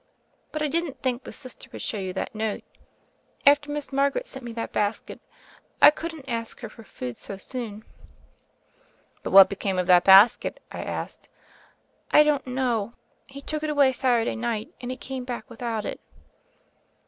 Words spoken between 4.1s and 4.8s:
sent me that